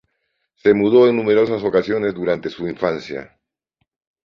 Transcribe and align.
Se 0.55 0.73
mudó 0.73 1.07
en 1.07 1.15
numerosas 1.15 1.63
ocasiones 1.63 2.15
durante 2.15 2.49
su 2.49 2.67
infancia. 2.67 3.37